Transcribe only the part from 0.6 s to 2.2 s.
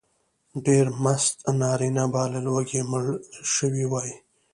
ډېر مست نارینه